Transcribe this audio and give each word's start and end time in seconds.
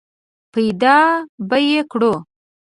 پیدا 0.53 0.97
به 1.47 1.57
یې 1.69 1.81
کړو! 1.91 2.13